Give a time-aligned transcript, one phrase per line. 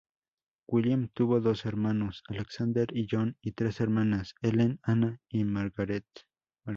[0.67, 6.07] William tuvo dos hermanos: Alexander y John, y tres hermanas: Helen, Anna y Margaret.